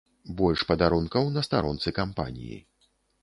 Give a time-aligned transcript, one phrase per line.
[0.37, 2.57] Больш падарункаў на старонцы кампаніі.